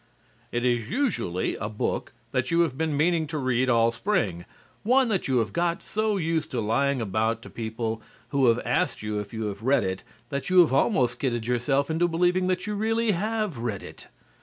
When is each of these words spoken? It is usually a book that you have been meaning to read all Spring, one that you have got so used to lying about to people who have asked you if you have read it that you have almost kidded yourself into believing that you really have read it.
It 0.51 0.65
is 0.65 0.89
usually 0.89 1.55
a 1.57 1.69
book 1.69 2.11
that 2.31 2.49
you 2.49 2.61
have 2.61 2.75
been 2.75 2.97
meaning 2.97 3.27
to 3.27 3.37
read 3.37 3.69
all 3.69 3.91
Spring, 3.91 4.45
one 4.81 5.09
that 5.09 5.27
you 5.27 5.37
have 5.37 5.53
got 5.53 5.83
so 5.83 6.17
used 6.17 6.49
to 6.49 6.59
lying 6.59 6.99
about 7.01 7.43
to 7.43 7.51
people 7.51 8.01
who 8.29 8.47
have 8.47 8.59
asked 8.65 9.03
you 9.03 9.19
if 9.19 9.31
you 9.31 9.43
have 9.45 9.61
read 9.61 9.83
it 9.83 10.01
that 10.29 10.49
you 10.49 10.61
have 10.61 10.73
almost 10.73 11.19
kidded 11.19 11.45
yourself 11.45 11.91
into 11.91 12.07
believing 12.07 12.47
that 12.47 12.65
you 12.65 12.73
really 12.73 13.11
have 13.11 13.59
read 13.59 13.83
it. 13.83 14.07